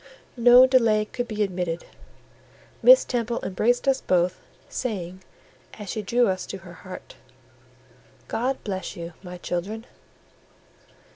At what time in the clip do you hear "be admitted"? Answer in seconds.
1.27-1.85